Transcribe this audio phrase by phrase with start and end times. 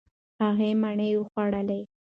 [0.41, 1.81] هغې مڼې وخوړلې.